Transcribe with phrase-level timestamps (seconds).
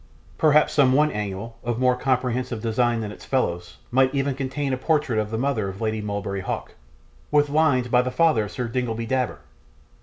[0.39, 4.75] Perhaps some one annual, of more comprehensive design than its fellows, might even contain a
[4.77, 6.73] portrait of the mother of Lady Mulberry Hawk,
[7.29, 9.41] with lines by the father of Sir Dingleby Dabber.